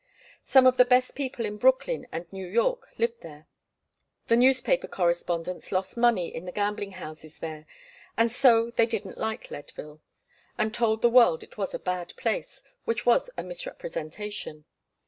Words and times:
Some 0.43 0.65
of 0.65 0.77
the 0.77 0.83
best 0.83 1.13
people 1.13 1.45
of 1.45 1.59
Brooklyn 1.59 2.07
and 2.11 2.25
New 2.33 2.47
York 2.47 2.87
lived 2.97 3.21
there. 3.21 3.45
The 4.29 4.35
newspaper 4.35 4.87
correspondents 4.87 5.71
lost 5.71 5.95
money 5.95 6.33
in 6.33 6.45
the 6.45 6.51
gambling 6.51 6.93
houses 6.93 7.37
there, 7.37 7.67
and 8.17 8.31
so 8.31 8.71
they 8.71 8.87
didn't 8.87 9.19
like 9.19 9.51
Leadville, 9.51 10.01
and 10.57 10.73
told 10.73 11.03
the 11.03 11.09
world 11.11 11.43
it 11.43 11.55
was 11.59 11.75
a 11.75 11.77
bad 11.79 12.15
place, 12.17 12.63
which 12.83 13.05
was 13.05 13.29
a 13.37 13.43
misrepresentation. 13.43 14.65